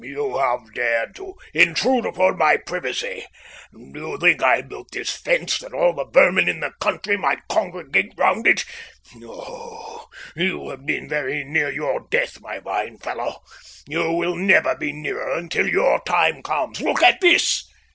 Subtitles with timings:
[0.03, 3.27] "You have dared to intrude upon my privacy!
[3.71, 7.47] Do you think I built this fence that all the vermin in the country might
[7.47, 8.65] congregate round it?
[9.23, 13.43] Oh, you have been very near your death, my fine fellow!
[13.87, 16.81] You will never be nearer until your time comes.
[16.81, 17.69] Look at this!"